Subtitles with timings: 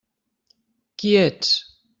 [0.97, 1.47] Qui ets?